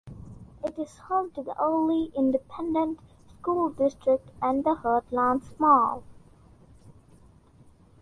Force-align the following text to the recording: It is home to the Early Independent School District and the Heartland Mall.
It 0.63 0.79
is 0.79 0.97
home 0.97 1.29
to 1.33 1.43
the 1.43 1.53
Early 1.61 2.11
Independent 2.17 2.99
School 3.27 3.69
District 3.69 4.31
and 4.41 4.63
the 4.63 4.77
Heartland 4.77 5.43
Mall. 5.59 6.01